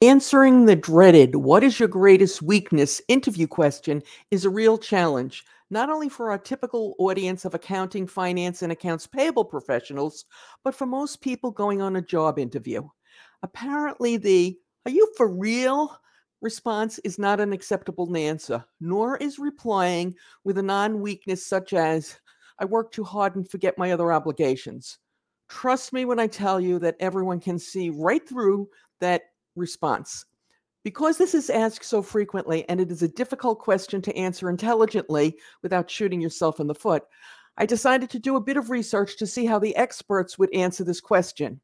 Answering 0.00 0.66
the 0.66 0.76
dreaded, 0.76 1.34
what 1.34 1.64
is 1.64 1.80
your 1.80 1.88
greatest 1.88 2.40
weakness 2.40 3.02
interview 3.08 3.48
question 3.48 4.00
is 4.30 4.44
a 4.44 4.50
real 4.50 4.78
challenge, 4.78 5.44
not 5.70 5.90
only 5.90 6.08
for 6.08 6.30
our 6.30 6.38
typical 6.38 6.94
audience 7.00 7.44
of 7.44 7.52
accounting, 7.52 8.06
finance, 8.06 8.62
and 8.62 8.70
accounts 8.70 9.08
payable 9.08 9.44
professionals, 9.44 10.24
but 10.62 10.72
for 10.72 10.86
most 10.86 11.20
people 11.20 11.50
going 11.50 11.82
on 11.82 11.96
a 11.96 12.00
job 12.00 12.38
interview. 12.38 12.88
Apparently, 13.42 14.16
the 14.16 14.56
are 14.86 14.92
you 14.92 15.12
for 15.16 15.26
real 15.26 15.98
response 16.42 17.00
is 17.00 17.18
not 17.18 17.40
an 17.40 17.52
acceptable 17.52 18.16
answer, 18.16 18.64
nor 18.80 19.16
is 19.16 19.40
replying 19.40 20.14
with 20.44 20.58
a 20.58 20.62
non 20.62 21.00
weakness 21.00 21.44
such 21.44 21.72
as, 21.72 22.20
I 22.60 22.66
work 22.66 22.92
too 22.92 23.02
hard 23.02 23.34
and 23.34 23.50
forget 23.50 23.76
my 23.76 23.90
other 23.90 24.12
obligations. 24.12 24.98
Trust 25.48 25.92
me 25.92 26.04
when 26.04 26.20
I 26.20 26.28
tell 26.28 26.60
you 26.60 26.78
that 26.78 26.94
everyone 27.00 27.40
can 27.40 27.58
see 27.58 27.90
right 27.90 28.26
through 28.28 28.68
that 29.00 29.22
response. 29.58 30.24
Because 30.84 31.18
this 31.18 31.34
is 31.34 31.50
asked 31.50 31.84
so 31.84 32.00
frequently 32.00 32.66
and 32.68 32.80
it 32.80 32.90
is 32.90 33.02
a 33.02 33.08
difficult 33.08 33.58
question 33.58 34.00
to 34.02 34.16
answer 34.16 34.48
intelligently 34.48 35.36
without 35.62 35.90
shooting 35.90 36.20
yourself 36.20 36.60
in 36.60 36.66
the 36.66 36.74
foot, 36.74 37.02
I 37.58 37.66
decided 37.66 38.08
to 38.10 38.18
do 38.18 38.36
a 38.36 38.40
bit 38.40 38.56
of 38.56 38.70
research 38.70 39.18
to 39.18 39.26
see 39.26 39.44
how 39.44 39.58
the 39.58 39.76
experts 39.76 40.38
would 40.38 40.54
answer 40.54 40.84
this 40.84 41.00
question. 41.00 41.60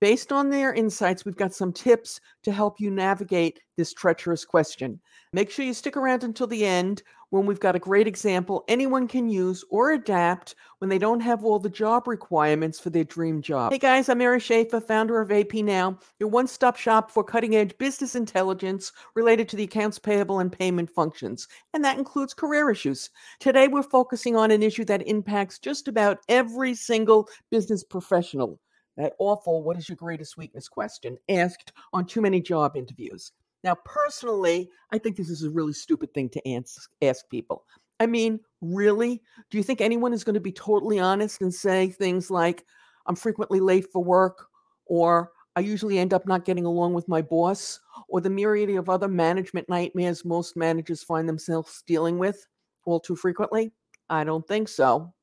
Based 0.00 0.30
on 0.30 0.48
their 0.48 0.72
insights, 0.72 1.24
we've 1.24 1.34
got 1.34 1.52
some 1.52 1.72
tips 1.72 2.20
to 2.44 2.52
help 2.52 2.78
you 2.78 2.88
navigate 2.88 3.58
this 3.76 3.92
treacherous 3.92 4.44
question. 4.44 5.00
Make 5.32 5.50
sure 5.50 5.64
you 5.64 5.74
stick 5.74 5.96
around 5.96 6.22
until 6.22 6.46
the 6.46 6.64
end 6.64 7.02
when 7.30 7.46
we've 7.46 7.58
got 7.58 7.74
a 7.74 7.80
great 7.80 8.06
example 8.06 8.64
anyone 8.68 9.08
can 9.08 9.28
use 9.28 9.64
or 9.70 9.90
adapt 9.90 10.54
when 10.78 10.88
they 10.88 10.98
don't 10.98 11.18
have 11.18 11.44
all 11.44 11.58
the 11.58 11.68
job 11.68 12.06
requirements 12.06 12.78
for 12.78 12.90
their 12.90 13.02
dream 13.02 13.42
job. 13.42 13.72
Hey 13.72 13.78
guys, 13.78 14.08
I'm 14.08 14.18
Mary 14.18 14.38
Schaeffer, 14.38 14.80
founder 14.80 15.20
of 15.20 15.32
AP 15.32 15.54
Now, 15.54 15.98
your 16.20 16.28
one 16.28 16.46
stop 16.46 16.76
shop 16.76 17.10
for 17.10 17.24
cutting 17.24 17.56
edge 17.56 17.76
business 17.78 18.14
intelligence 18.14 18.92
related 19.16 19.48
to 19.48 19.56
the 19.56 19.64
accounts 19.64 19.98
payable 19.98 20.38
and 20.38 20.52
payment 20.52 20.90
functions, 20.90 21.48
and 21.74 21.84
that 21.84 21.98
includes 21.98 22.34
career 22.34 22.70
issues. 22.70 23.10
Today, 23.40 23.66
we're 23.66 23.82
focusing 23.82 24.36
on 24.36 24.52
an 24.52 24.62
issue 24.62 24.84
that 24.84 25.08
impacts 25.08 25.58
just 25.58 25.88
about 25.88 26.20
every 26.28 26.72
single 26.72 27.28
business 27.50 27.82
professional 27.82 28.60
that 28.98 29.14
awful, 29.18 29.62
what 29.62 29.78
is 29.78 29.88
your 29.88 29.96
greatest 29.96 30.36
weakness 30.36 30.68
question 30.68 31.16
asked 31.30 31.72
on 31.92 32.04
too 32.04 32.20
many 32.20 32.42
job 32.42 32.76
interviews. 32.76 33.32
Now, 33.64 33.76
personally, 33.84 34.68
I 34.92 34.98
think 34.98 35.16
this 35.16 35.30
is 35.30 35.44
a 35.44 35.50
really 35.50 35.72
stupid 35.72 36.12
thing 36.12 36.28
to 36.30 36.48
ask, 36.50 36.90
ask 37.00 37.28
people. 37.30 37.64
I 38.00 38.06
mean, 38.06 38.40
really? 38.60 39.22
Do 39.50 39.56
you 39.56 39.64
think 39.64 39.80
anyone 39.80 40.12
is 40.12 40.24
going 40.24 40.34
to 40.34 40.40
be 40.40 40.52
totally 40.52 40.98
honest 40.98 41.40
and 41.40 41.54
say 41.54 41.88
things 41.88 42.30
like, 42.30 42.64
I'm 43.06 43.16
frequently 43.16 43.60
late 43.60 43.86
for 43.92 44.04
work, 44.04 44.46
or 44.86 45.30
I 45.56 45.60
usually 45.60 45.98
end 45.98 46.12
up 46.12 46.26
not 46.26 46.44
getting 46.44 46.66
along 46.66 46.94
with 46.94 47.08
my 47.08 47.22
boss, 47.22 47.80
or 48.08 48.20
the 48.20 48.30
myriad 48.30 48.70
of 48.70 48.88
other 48.88 49.08
management 49.08 49.68
nightmares 49.68 50.24
most 50.24 50.56
managers 50.56 51.02
find 51.02 51.28
themselves 51.28 51.82
dealing 51.86 52.18
with 52.18 52.46
all 52.84 53.00
too 53.00 53.16
frequently? 53.16 53.72
I 54.10 54.24
don't 54.24 54.46
think 54.46 54.68
so. 54.68 55.14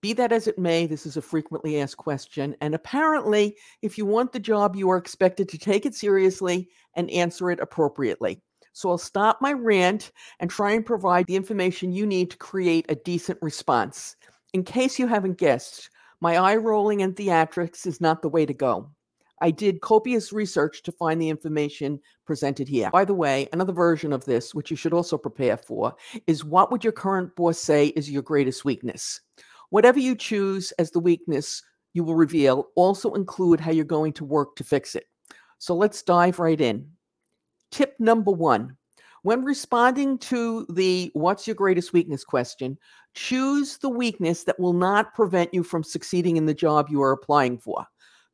Be 0.00 0.12
that 0.14 0.32
as 0.32 0.46
it 0.46 0.58
may, 0.58 0.86
this 0.86 1.04
is 1.04 1.16
a 1.16 1.22
frequently 1.22 1.80
asked 1.80 1.98
question. 1.98 2.56
And 2.60 2.74
apparently, 2.74 3.56
if 3.82 3.98
you 3.98 4.06
want 4.06 4.32
the 4.32 4.40
job, 4.40 4.74
you 4.74 4.88
are 4.90 4.96
expected 4.96 5.48
to 5.50 5.58
take 5.58 5.84
it 5.84 5.94
seriously 5.94 6.68
and 6.94 7.10
answer 7.10 7.50
it 7.50 7.60
appropriately. 7.60 8.40
So 8.72 8.90
I'll 8.90 8.98
stop 8.98 9.38
my 9.42 9.52
rant 9.52 10.12
and 10.38 10.48
try 10.48 10.72
and 10.72 10.86
provide 10.86 11.26
the 11.26 11.36
information 11.36 11.92
you 11.92 12.06
need 12.06 12.30
to 12.30 12.38
create 12.38 12.86
a 12.88 12.94
decent 12.94 13.38
response. 13.42 14.16
In 14.52 14.64
case 14.64 14.98
you 14.98 15.06
haven't 15.06 15.38
guessed, 15.38 15.90
my 16.20 16.36
eye 16.36 16.56
rolling 16.56 17.02
and 17.02 17.14
theatrics 17.14 17.86
is 17.86 18.00
not 18.00 18.22
the 18.22 18.28
way 18.28 18.46
to 18.46 18.54
go. 18.54 18.90
I 19.42 19.50
did 19.50 19.80
copious 19.80 20.32
research 20.32 20.82
to 20.82 20.92
find 20.92 21.20
the 21.20 21.30
information 21.30 21.98
presented 22.26 22.68
here. 22.68 22.90
By 22.90 23.06
the 23.06 23.14
way, 23.14 23.48
another 23.52 23.72
version 23.72 24.12
of 24.12 24.24
this, 24.26 24.54
which 24.54 24.70
you 24.70 24.76
should 24.76 24.92
also 24.92 25.16
prepare 25.16 25.56
for, 25.56 25.94
is 26.26 26.44
what 26.44 26.70
would 26.70 26.84
your 26.84 26.92
current 26.92 27.34
boss 27.36 27.58
say 27.58 27.88
is 27.88 28.10
your 28.10 28.22
greatest 28.22 28.64
weakness? 28.64 29.20
Whatever 29.70 29.98
you 29.98 30.14
choose 30.14 30.72
as 30.72 30.90
the 30.90 31.00
weakness 31.00 31.62
you 31.94 32.04
will 32.04 32.16
reveal, 32.16 32.68
also 32.76 33.14
include 33.14 33.60
how 33.60 33.72
you're 33.72 33.84
going 33.84 34.12
to 34.14 34.24
work 34.24 34.54
to 34.56 34.64
fix 34.64 34.94
it. 34.94 35.04
So 35.58 35.74
let's 35.74 36.02
dive 36.02 36.38
right 36.38 36.60
in. 36.60 36.88
Tip 37.70 37.94
number 37.98 38.30
one 38.30 38.76
when 39.22 39.44
responding 39.44 40.18
to 40.18 40.66
the 40.70 41.10
what's 41.12 41.46
your 41.46 41.56
greatest 41.56 41.92
weakness 41.92 42.24
question, 42.24 42.78
choose 43.14 43.76
the 43.78 43.88
weakness 43.88 44.44
that 44.44 44.58
will 44.58 44.72
not 44.72 45.14
prevent 45.14 45.52
you 45.52 45.62
from 45.62 45.84
succeeding 45.84 46.36
in 46.36 46.46
the 46.46 46.54
job 46.54 46.88
you 46.88 47.02
are 47.02 47.12
applying 47.12 47.58
for. 47.58 47.84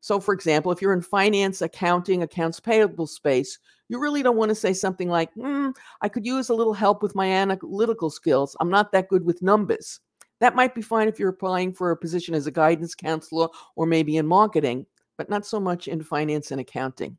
So, 0.00 0.20
for 0.20 0.32
example, 0.32 0.70
if 0.70 0.80
you're 0.80 0.92
in 0.92 1.02
finance, 1.02 1.60
accounting, 1.60 2.22
accounts 2.22 2.60
payable 2.60 3.08
space, 3.08 3.58
you 3.88 3.98
really 3.98 4.22
don't 4.22 4.36
want 4.36 4.50
to 4.50 4.54
say 4.54 4.72
something 4.72 5.08
like, 5.08 5.34
mm, 5.34 5.74
I 6.02 6.08
could 6.08 6.24
use 6.24 6.48
a 6.48 6.54
little 6.54 6.74
help 6.74 7.02
with 7.02 7.16
my 7.16 7.26
analytical 7.26 8.10
skills. 8.10 8.56
I'm 8.60 8.70
not 8.70 8.92
that 8.92 9.08
good 9.08 9.24
with 9.24 9.42
numbers. 9.42 9.98
That 10.40 10.54
might 10.54 10.74
be 10.74 10.82
fine 10.82 11.08
if 11.08 11.18
you're 11.18 11.30
applying 11.30 11.72
for 11.72 11.90
a 11.90 11.96
position 11.96 12.34
as 12.34 12.46
a 12.46 12.52
guidance 12.52 12.94
counselor 12.94 13.48
or 13.74 13.86
maybe 13.86 14.16
in 14.16 14.26
marketing, 14.26 14.86
but 15.16 15.30
not 15.30 15.46
so 15.46 15.58
much 15.58 15.88
in 15.88 16.02
finance 16.02 16.50
and 16.50 16.60
accounting. 16.60 17.16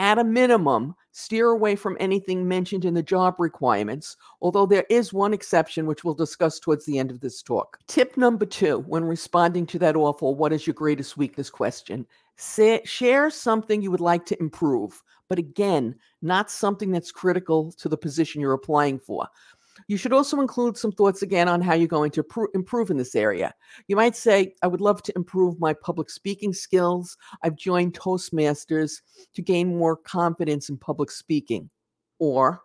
At 0.00 0.18
a 0.18 0.24
minimum, 0.24 0.94
steer 1.10 1.50
away 1.50 1.74
from 1.74 1.96
anything 1.98 2.46
mentioned 2.46 2.84
in 2.84 2.94
the 2.94 3.02
job 3.02 3.34
requirements, 3.38 4.16
although 4.40 4.64
there 4.64 4.86
is 4.88 5.12
one 5.12 5.34
exception, 5.34 5.86
which 5.86 6.04
we'll 6.04 6.14
discuss 6.14 6.60
towards 6.60 6.86
the 6.86 7.00
end 7.00 7.10
of 7.10 7.18
this 7.18 7.42
talk. 7.42 7.78
Tip 7.88 8.16
number 8.16 8.46
two 8.46 8.84
when 8.86 9.02
responding 9.02 9.66
to 9.66 9.78
that 9.80 9.96
awful, 9.96 10.36
what 10.36 10.52
is 10.52 10.68
your 10.68 10.74
greatest 10.74 11.16
weakness 11.16 11.50
question? 11.50 12.06
Say, 12.36 12.80
share 12.84 13.28
something 13.28 13.82
you 13.82 13.90
would 13.90 14.00
like 14.00 14.24
to 14.26 14.40
improve, 14.40 15.02
but 15.28 15.40
again, 15.40 15.96
not 16.22 16.48
something 16.48 16.92
that's 16.92 17.10
critical 17.10 17.72
to 17.72 17.88
the 17.88 17.98
position 17.98 18.40
you're 18.40 18.52
applying 18.52 19.00
for. 19.00 19.26
You 19.86 19.96
should 19.96 20.12
also 20.12 20.40
include 20.40 20.76
some 20.76 20.92
thoughts 20.92 21.22
again 21.22 21.48
on 21.48 21.60
how 21.60 21.74
you're 21.74 21.88
going 21.88 22.10
to 22.12 22.22
pr- 22.22 22.46
improve 22.54 22.90
in 22.90 22.96
this 22.96 23.14
area. 23.14 23.54
You 23.86 23.96
might 23.96 24.16
say, 24.16 24.54
I 24.62 24.66
would 24.66 24.80
love 24.80 25.02
to 25.04 25.12
improve 25.16 25.60
my 25.60 25.72
public 25.72 26.10
speaking 26.10 26.52
skills. 26.52 27.16
I've 27.42 27.56
joined 27.56 27.94
Toastmasters 27.94 29.00
to 29.34 29.42
gain 29.42 29.76
more 29.76 29.96
confidence 29.96 30.68
in 30.68 30.76
public 30.76 31.10
speaking. 31.10 31.70
Or, 32.18 32.62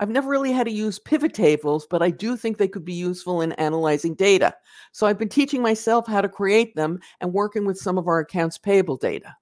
I've 0.00 0.10
never 0.10 0.28
really 0.28 0.52
had 0.52 0.66
to 0.66 0.72
use 0.72 0.98
pivot 0.98 1.34
tables, 1.34 1.86
but 1.88 2.02
I 2.02 2.10
do 2.10 2.36
think 2.36 2.58
they 2.58 2.68
could 2.68 2.84
be 2.84 2.94
useful 2.94 3.42
in 3.42 3.52
analyzing 3.52 4.14
data. 4.14 4.54
So 4.92 5.06
I've 5.06 5.18
been 5.18 5.28
teaching 5.28 5.62
myself 5.62 6.06
how 6.06 6.20
to 6.20 6.28
create 6.28 6.74
them 6.74 6.98
and 7.20 7.32
working 7.32 7.64
with 7.64 7.78
some 7.78 7.98
of 7.98 8.08
our 8.08 8.20
accounts 8.20 8.58
payable 8.58 8.96
data. 8.96 9.34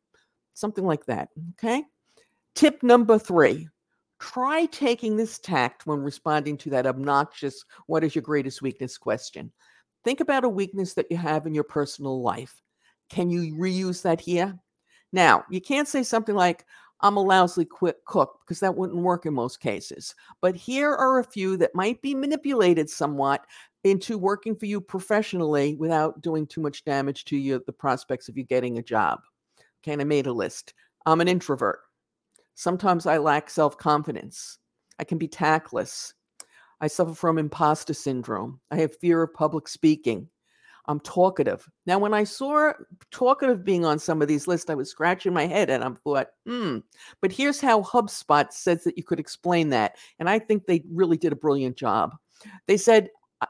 Something 0.55 0.85
like 0.85 1.07
that. 1.07 1.29
Okay. 1.53 1.85
Tip 2.55 2.83
number 2.83 3.19
three 3.19 3.69
Try 4.23 4.67
taking 4.67 5.17
this 5.17 5.41
tact 5.41 5.85
when 5.85 5.99
responding 5.99 6.57
to 6.59 6.71
that 6.71 6.87
obnoxious, 6.87 7.65
what 7.89 8.05
is 8.05 8.15
your 8.15 8.23
greatest 8.23 8.63
weakness 8.63 8.97
question. 8.97 9.51
Think 10.05 10.21
about 10.21 10.45
a 10.45 10.49
weakness 10.49 10.95
that 10.95 11.09
you 11.11 11.17
have 11.17 11.45
in 11.45 11.55
your 11.55 11.65
personal 11.65 12.23
life. 12.23 12.63
Can 13.11 13.31
you 13.31 13.57
reuse 13.57 14.01
that 14.03 14.21
here? 14.21 14.57
Now, 15.13 15.45
you 15.51 15.61
can't 15.61 15.89
say 15.89 16.05
something 16.05 16.37
like, 16.37 16.65
I'm 17.01 17.17
a 17.17 17.21
lousy 17.21 17.65
quick 17.65 17.97
cook 18.05 18.39
because 18.45 18.61
that 18.61 18.77
wouldn't 18.77 19.03
work 19.03 19.27
in 19.27 19.35
most 19.35 19.59
cases. 19.59 20.15
But 20.41 20.55
here 20.55 20.95
are 20.95 21.19
a 21.19 21.25
few 21.25 21.57
that 21.57 21.75
might 21.75 22.01
be 22.01 22.15
manipulated 22.15 22.89
somewhat 22.89 23.45
into 23.83 24.19
working 24.19 24.55
for 24.55 24.67
you 24.67 24.81
professionally 24.81 25.75
without 25.75 26.23
doing 26.23 26.47
too 26.47 26.61
much 26.61 26.85
damage 26.85 27.25
to 27.25 27.37
you, 27.37 27.61
the 27.67 27.73
prospects 27.73 28.29
of 28.29 28.39
you 28.39 28.45
getting 28.45 28.79
a 28.79 28.83
job. 28.83 29.19
Okay, 29.83 29.95
and 29.95 30.01
I 30.01 30.05
made 30.05 30.29
a 30.29 30.33
list. 30.33 30.75
I'm 31.07 31.21
an 31.21 31.27
introvert. 31.27 31.81
Sometimes 32.55 33.07
I 33.07 33.19
lack 33.19 33.51
self 33.51 33.77
confidence. 33.79 34.59
I 34.99 35.05
can 35.05 35.19
be 35.19 35.29
tactless. 35.29 36.15
I 36.81 36.89
suffer 36.89 37.15
from 37.15 37.39
imposter 37.39 37.95
syndrome. 37.95 38.61
I 38.71 38.77
have 38.77 38.97
fear 38.97 39.23
of 39.23 39.35
public 39.35 39.69
speaking. 39.69 40.29
I'm 40.87 40.99
talkative. 41.01 41.69
Now, 41.87 41.99
when 42.01 42.13
I 42.13 42.25
saw 42.25 42.73
talkative 43.13 43.65
being 43.65 43.85
on 43.85 44.01
some 44.01 44.21
of 44.21 44.27
these 44.27 44.49
lists, 44.49 44.69
I 44.69 44.75
was 44.75 44.91
scratching 44.91 45.33
my 45.33 45.47
head 45.47 45.71
and 45.71 45.85
I 45.85 45.91
thought, 46.03 46.29
hmm. 46.45 46.79
But 47.21 47.31
here's 47.31 47.61
how 47.61 47.83
HubSpot 47.83 48.53
says 48.53 48.83
that 48.85 48.99
you 48.99 49.05
could 49.05 49.21
explain 49.21 49.69
that. 49.69 49.97
And 50.19 50.29
I 50.29 50.41
think 50.41 50.67
they 50.67 50.83
really 50.91 51.17
did 51.17 51.33
a 51.33 51.37
brilliant 51.37 51.77
job. 51.77 52.17
They 52.67 52.77
said, 52.77 53.11
uh, 53.41 53.47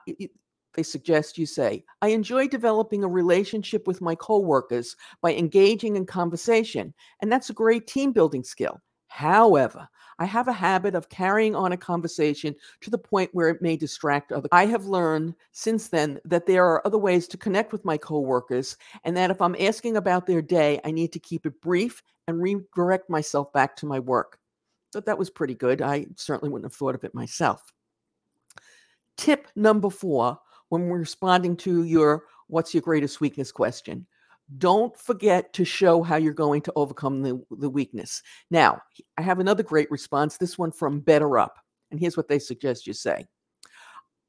they 0.74 0.82
suggest 0.82 1.38
you 1.38 1.46
say, 1.46 1.84
I 2.02 2.08
enjoy 2.08 2.48
developing 2.48 3.02
a 3.02 3.08
relationship 3.08 3.86
with 3.86 4.00
my 4.00 4.14
coworkers 4.14 4.94
by 5.22 5.34
engaging 5.34 5.96
in 5.96 6.06
conversation. 6.06 6.92
And 7.20 7.32
that's 7.32 7.50
a 7.50 7.54
great 7.54 7.86
team 7.86 8.12
building 8.12 8.44
skill. 8.44 8.80
However, 9.12 9.86
I 10.18 10.24
have 10.24 10.48
a 10.48 10.54
habit 10.54 10.94
of 10.94 11.10
carrying 11.10 11.54
on 11.54 11.72
a 11.72 11.76
conversation 11.76 12.56
to 12.80 12.88
the 12.88 12.96
point 12.96 13.28
where 13.34 13.50
it 13.50 13.60
may 13.60 13.76
distract 13.76 14.32
others. 14.32 14.48
I 14.52 14.64
have 14.64 14.86
learned 14.86 15.34
since 15.50 15.88
then 15.88 16.18
that 16.24 16.46
there 16.46 16.64
are 16.64 16.84
other 16.86 16.96
ways 16.96 17.28
to 17.28 17.36
connect 17.36 17.72
with 17.72 17.84
my 17.84 17.98
coworkers, 17.98 18.78
and 19.04 19.14
that 19.18 19.30
if 19.30 19.42
I'm 19.42 19.54
asking 19.60 19.98
about 19.98 20.26
their 20.26 20.40
day, 20.40 20.80
I 20.82 20.92
need 20.92 21.12
to 21.12 21.18
keep 21.18 21.44
it 21.44 21.60
brief 21.60 22.02
and 22.26 22.40
redirect 22.40 23.10
myself 23.10 23.52
back 23.52 23.76
to 23.76 23.86
my 23.86 23.98
work. 23.98 24.38
So 24.94 25.00
that 25.00 25.18
was 25.18 25.28
pretty 25.28 25.56
good. 25.56 25.82
I 25.82 26.06
certainly 26.16 26.50
wouldn't 26.50 26.72
have 26.72 26.76
thought 26.76 26.94
of 26.94 27.04
it 27.04 27.14
myself. 27.14 27.70
Tip 29.18 29.46
number 29.54 29.90
four 29.90 30.38
when 30.70 30.88
responding 30.88 31.54
to 31.58 31.84
your 31.84 32.24
what's 32.46 32.72
your 32.72 32.80
greatest 32.80 33.20
weakness 33.20 33.52
question 33.52 34.06
Don't 34.58 34.96
forget 34.98 35.52
to 35.54 35.64
show 35.64 36.02
how 36.02 36.16
you're 36.16 36.32
going 36.32 36.62
to 36.62 36.72
overcome 36.76 37.22
the, 37.22 37.42
the 37.50 37.70
weakness. 37.70 38.22
Now, 38.50 38.80
I 39.16 39.22
have 39.22 39.38
another 39.38 39.62
great 39.62 39.90
response, 39.90 40.36
this 40.36 40.58
one 40.58 40.72
from 40.72 41.00
BetterUp. 41.00 41.50
And 41.90 42.00
here's 42.00 42.16
what 42.16 42.28
they 42.28 42.38
suggest 42.38 42.86
you 42.86 42.92
say 42.92 43.26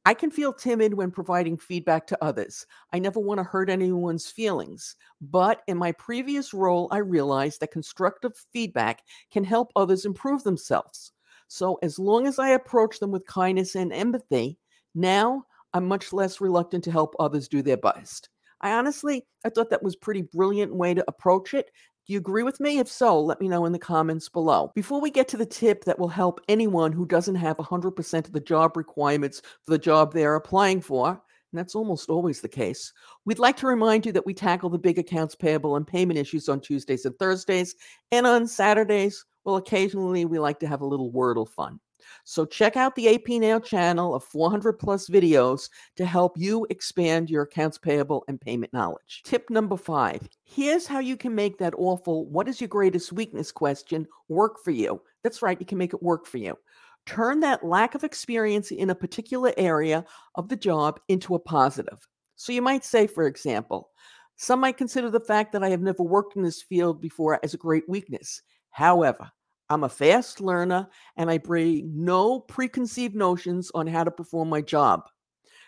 I 0.05 0.13
can 0.13 0.31
feel 0.31 0.51
timid 0.51 0.93
when 0.93 1.11
providing 1.11 1.57
feedback 1.57 2.07
to 2.07 2.23
others. 2.23 2.65
I 2.91 2.99
never 2.99 3.21
want 3.21 3.39
to 3.39 3.43
hurt 3.43 3.69
anyone's 3.69 4.29
feelings. 4.29 4.97
But 5.21 5.61
in 5.67 5.77
my 5.77 5.93
previous 5.93 6.53
role, 6.53 6.89
I 6.91 6.97
realized 6.97 7.61
that 7.61 7.71
constructive 7.71 8.33
feedback 8.51 9.01
can 9.31 9.45
help 9.45 9.71
others 9.75 10.05
improve 10.05 10.43
themselves. 10.43 11.13
So 11.47 11.79
as 11.81 11.99
long 11.99 12.27
as 12.27 12.37
I 12.37 12.49
approach 12.49 12.99
them 12.99 13.11
with 13.11 13.25
kindness 13.27 13.75
and 13.75 13.93
empathy, 13.93 14.57
now 14.93 15.45
I'm 15.73 15.87
much 15.87 16.11
less 16.11 16.41
reluctant 16.41 16.83
to 16.85 16.91
help 16.91 17.15
others 17.17 17.47
do 17.47 17.61
their 17.61 17.77
best. 17.77 18.29
I 18.63 18.71
honestly, 18.71 19.25
I 19.45 19.49
thought 19.49 19.69
that 19.69 19.83
was 19.83 19.95
pretty 19.95 20.23
brilliant 20.23 20.73
way 20.73 20.93
to 20.93 21.03
approach 21.07 21.53
it. 21.53 21.69
Do 22.07 22.13
you 22.13 22.19
agree 22.19 22.43
with 22.43 22.59
me? 22.59 22.79
If 22.79 22.87
so, 22.89 23.19
let 23.21 23.39
me 23.39 23.47
know 23.47 23.65
in 23.65 23.71
the 23.71 23.79
comments 23.79 24.27
below. 24.27 24.71
Before 24.73 24.99
we 24.99 25.11
get 25.11 25.27
to 25.29 25.37
the 25.37 25.45
tip 25.45 25.83
that 25.83 25.99
will 25.99 26.07
help 26.07 26.41
anyone 26.49 26.91
who 26.91 27.05
doesn't 27.05 27.35
have 27.35 27.57
100% 27.57 28.25
of 28.25 28.31
the 28.33 28.39
job 28.39 28.75
requirements 28.75 29.41
for 29.65 29.71
the 29.71 29.77
job 29.77 30.13
they're 30.13 30.35
applying 30.35 30.81
for, 30.81 31.09
and 31.09 31.59
that's 31.59 31.75
almost 31.75 32.09
always 32.09 32.41
the 32.41 32.49
case, 32.49 32.91
we'd 33.25 33.39
like 33.39 33.55
to 33.57 33.67
remind 33.67 34.05
you 34.05 34.11
that 34.13 34.25
we 34.25 34.33
tackle 34.33 34.69
the 34.69 34.77
big 34.77 34.97
accounts 34.97 35.35
payable 35.35 35.75
and 35.75 35.85
payment 35.85 36.19
issues 36.19 36.49
on 36.49 36.59
Tuesdays 36.59 37.05
and 37.05 37.17
Thursdays, 37.19 37.75
and 38.11 38.25
on 38.25 38.47
Saturdays, 38.47 39.23
well, 39.45 39.57
occasionally 39.57 40.25
we 40.25 40.39
like 40.39 40.59
to 40.59 40.67
have 40.67 40.81
a 40.81 40.85
little 40.85 41.11
Wordle 41.11 41.47
fun. 41.47 41.79
So 42.25 42.45
check 42.45 42.75
out 42.75 42.95
the 42.95 43.15
AP 43.15 43.29
Now 43.29 43.59
channel 43.59 44.13
of 44.15 44.23
400 44.23 44.73
plus 44.73 45.07
videos 45.07 45.69
to 45.95 46.05
help 46.05 46.37
you 46.37 46.67
expand 46.69 47.29
your 47.29 47.43
accounts 47.43 47.77
payable 47.77 48.23
and 48.27 48.39
payment 48.39 48.73
knowledge. 48.73 49.21
Tip 49.25 49.49
number 49.49 49.77
five 49.77 50.27
here's 50.43 50.85
how 50.85 50.99
you 50.99 51.17
can 51.17 51.33
make 51.33 51.57
that 51.57 51.73
awful, 51.77 52.25
what 52.27 52.47
is 52.47 52.61
your 52.61 52.67
greatest 52.67 53.11
weakness 53.11 53.51
question 53.51 54.07
work 54.27 54.63
for 54.63 54.71
you. 54.71 55.01
That's 55.23 55.41
right, 55.41 55.59
you 55.59 55.65
can 55.65 55.77
make 55.77 55.93
it 55.93 56.03
work 56.03 56.25
for 56.25 56.37
you. 56.37 56.57
Turn 57.05 57.41
that 57.41 57.65
lack 57.65 57.95
of 57.95 58.03
experience 58.03 58.71
in 58.71 58.89
a 58.89 58.95
particular 58.95 59.53
area 59.57 60.05
of 60.35 60.47
the 60.47 60.55
job 60.55 60.99
into 61.09 61.35
a 61.35 61.39
positive. 61.39 62.07
So 62.35 62.53
you 62.53 62.61
might 62.61 62.85
say, 62.85 63.07
for 63.07 63.27
example, 63.27 63.89
some 64.37 64.61
might 64.61 64.77
consider 64.77 65.09
the 65.09 65.19
fact 65.19 65.51
that 65.51 65.63
I 65.63 65.69
have 65.69 65.81
never 65.81 66.03
worked 66.03 66.35
in 66.35 66.43
this 66.43 66.61
field 66.61 67.01
before 67.01 67.39
as 67.43 67.53
a 67.53 67.57
great 67.57 67.87
weakness. 67.87 68.41
However, 68.73 69.31
I'm 69.69 69.83
a 69.83 69.89
fast 69.89 70.41
learner 70.41 70.89
and 71.15 71.29
I 71.29 71.37
bring 71.37 71.91
no 71.93 72.39
preconceived 72.39 73.15
notions 73.15 73.71
on 73.73 73.87
how 73.87 74.03
to 74.03 74.11
perform 74.11 74.49
my 74.49 74.61
job. 74.61 75.03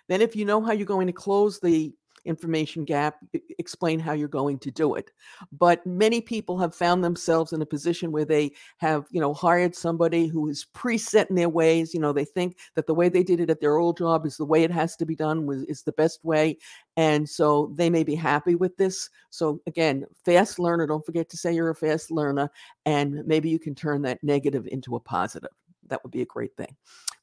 Then, 0.10 0.22
if 0.22 0.36
you 0.36 0.44
know 0.44 0.62
how 0.62 0.74
you're 0.74 0.86
going 0.86 1.08
to 1.08 1.14
close 1.14 1.60
the 1.60 1.94
information 2.26 2.84
gap, 2.84 3.18
explain 3.60 4.00
how 4.00 4.14
you're 4.14 4.28
going 4.28 4.60
to 4.60 4.72
do 4.72 4.96
it. 4.96 5.12
But 5.52 5.86
many 5.86 6.22
people 6.22 6.58
have 6.58 6.76
found 6.76 7.04
themselves 7.04 7.54
in 7.54 7.62
a 7.62 7.66
position 7.66 8.12
where 8.12 8.26
they 8.26 8.52
have, 8.78 9.06
you 9.12 9.22
know, 9.22 9.34
hired 9.34 9.76
somebody 9.76 10.28
who 10.28 10.50
is 10.50 10.66
preset 10.74 11.30
in 11.30 11.36
their 11.36 11.50
ways. 11.50 11.94
You 11.94 12.00
know, 12.00 12.14
they 12.14 12.26
think 12.26 12.58
that 12.76 12.88
the 12.88 12.94
way 12.94 13.10
they 13.10 13.24
did 13.24 13.40
it 13.40 13.50
at 13.50 13.62
their 13.62 13.78
old 13.78 13.98
job 13.98 14.26
is 14.26 14.38
the 14.38 14.46
way 14.46 14.64
it 14.64 14.72
has 14.72 14.96
to 14.98 15.06
be 15.06 15.16
done, 15.16 15.46
was 15.46 15.64
is 15.64 15.84
the 15.84 15.92
best 15.94 16.24
way. 16.24 16.58
And 16.98 17.28
so 17.30 17.72
they 17.76 17.90
may 17.90 18.04
be 18.04 18.16
happy 18.16 18.56
with 18.56 18.76
this. 18.78 19.10
So 19.30 19.62
again, 19.68 20.06
fast 20.24 20.60
learner, 20.60 20.88
don't 20.88 21.06
forget 21.06 21.30
to 21.30 21.38
say 21.38 21.54
you're 21.54 21.70
a 21.70 21.76
fast 21.76 22.12
learner, 22.12 22.50
and 22.86 23.26
maybe 23.26 23.50
you 23.50 23.60
can 23.60 23.76
turn 23.76 24.02
that 24.04 24.24
negative 24.24 24.68
into 24.72 24.96
a 24.96 25.00
positive. 25.00 25.52
That 25.88 26.04
would 26.04 26.12
be 26.12 26.22
a 26.22 26.26
great 26.26 26.56
thing. 26.58 26.76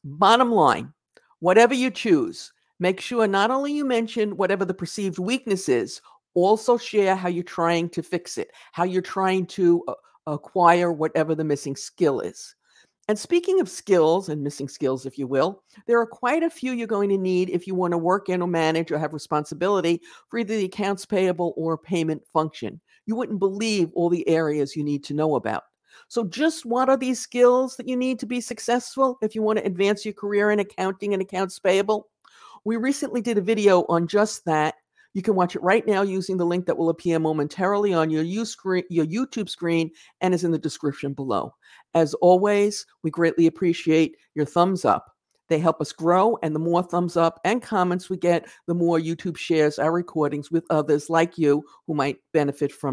Bottom 0.04 0.52
line, 0.52 0.92
whatever 1.40 1.74
you 1.74 1.90
choose, 1.90 2.52
Make 2.82 3.00
sure 3.00 3.28
not 3.28 3.52
only 3.52 3.72
you 3.72 3.84
mention 3.84 4.36
whatever 4.36 4.64
the 4.64 4.74
perceived 4.74 5.20
weakness 5.20 5.68
is, 5.68 6.00
also 6.34 6.76
share 6.76 7.14
how 7.14 7.28
you're 7.28 7.44
trying 7.44 7.88
to 7.90 8.02
fix 8.02 8.38
it, 8.38 8.50
how 8.72 8.82
you're 8.82 9.00
trying 9.00 9.46
to 9.46 9.84
uh, 9.86 9.94
acquire 10.26 10.90
whatever 10.90 11.36
the 11.36 11.44
missing 11.44 11.76
skill 11.76 12.18
is. 12.18 12.56
And 13.06 13.16
speaking 13.16 13.60
of 13.60 13.68
skills 13.68 14.30
and 14.30 14.42
missing 14.42 14.68
skills, 14.68 15.06
if 15.06 15.16
you 15.16 15.28
will, 15.28 15.62
there 15.86 16.00
are 16.00 16.06
quite 16.06 16.42
a 16.42 16.50
few 16.50 16.72
you're 16.72 16.88
going 16.88 17.10
to 17.10 17.16
need 17.16 17.50
if 17.50 17.68
you 17.68 17.76
want 17.76 17.92
to 17.92 17.98
work 17.98 18.28
in 18.28 18.42
or 18.42 18.48
manage 18.48 18.90
or 18.90 18.98
have 18.98 19.14
responsibility 19.14 20.00
for 20.28 20.40
either 20.40 20.56
the 20.56 20.64
accounts 20.64 21.06
payable 21.06 21.54
or 21.56 21.78
payment 21.78 22.26
function. 22.32 22.80
You 23.06 23.14
wouldn't 23.14 23.38
believe 23.38 23.90
all 23.94 24.08
the 24.08 24.28
areas 24.28 24.74
you 24.74 24.82
need 24.82 25.04
to 25.04 25.14
know 25.14 25.36
about. 25.36 25.62
So, 26.08 26.24
just 26.24 26.66
what 26.66 26.88
are 26.88 26.96
these 26.96 27.20
skills 27.20 27.76
that 27.76 27.86
you 27.86 27.96
need 27.96 28.18
to 28.18 28.26
be 28.26 28.40
successful 28.40 29.18
if 29.22 29.36
you 29.36 29.42
want 29.42 29.60
to 29.60 29.66
advance 29.66 30.04
your 30.04 30.14
career 30.14 30.50
in 30.50 30.58
accounting 30.58 31.12
and 31.12 31.22
accounts 31.22 31.60
payable? 31.60 32.08
We 32.64 32.76
recently 32.76 33.20
did 33.20 33.38
a 33.38 33.42
video 33.42 33.84
on 33.88 34.06
just 34.06 34.44
that. 34.44 34.74
You 35.14 35.20
can 35.20 35.34
watch 35.34 35.54
it 35.54 35.62
right 35.62 35.86
now 35.86 36.02
using 36.02 36.38
the 36.38 36.46
link 36.46 36.64
that 36.66 36.78
will 36.78 36.88
appear 36.88 37.18
momentarily 37.18 37.92
on 37.92 38.08
your, 38.08 38.22
your 38.22 38.46
YouTube 39.06 39.48
screen 39.48 39.90
and 40.22 40.32
is 40.32 40.42
in 40.42 40.52
the 40.52 40.58
description 40.58 41.12
below. 41.12 41.54
As 41.94 42.14
always, 42.14 42.86
we 43.02 43.10
greatly 43.10 43.46
appreciate 43.46 44.16
your 44.34 44.46
thumbs 44.46 44.86
up. 44.86 45.12
They 45.48 45.58
help 45.58 45.82
us 45.82 45.92
grow, 45.92 46.38
and 46.42 46.54
the 46.54 46.60
more 46.60 46.82
thumbs 46.82 47.18
up 47.18 47.38
and 47.44 47.60
comments 47.60 48.08
we 48.08 48.16
get, 48.16 48.48
the 48.66 48.74
more 48.74 48.98
YouTube 48.98 49.36
shares 49.36 49.78
our 49.78 49.92
recordings 49.92 50.50
with 50.50 50.64
others 50.70 51.10
like 51.10 51.36
you 51.36 51.62
who 51.86 51.92
might 51.92 52.16
benefit 52.32 52.72
from 52.72 52.90